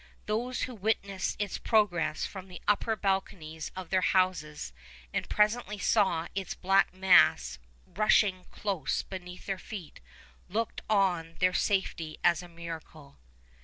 Those 0.25 0.63
who 0.63 0.73
witnessed 0.73 1.35
its 1.39 1.59
progress 1.59 2.25
from 2.25 2.47
the 2.47 2.59
upper 2.67 2.95
balconies 2.95 3.71
of 3.75 3.91
their 3.91 4.01
houses, 4.01 4.73
and 5.13 5.29
presently 5.29 5.77
saw 5.77 6.27
its 6.33 6.55
black 6.55 6.91
mass 6.91 7.59
rushing 7.85 8.45
close 8.45 9.03
beneath 9.03 9.45
their 9.45 9.59
feet, 9.59 9.99
looked 10.49 10.81
on 10.89 11.35
their 11.37 11.53
safety 11.53 12.17
as 12.23 12.41
a 12.41 12.47
miracle. 12.49 13.19